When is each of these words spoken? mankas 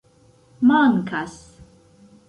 mankas 0.67 1.33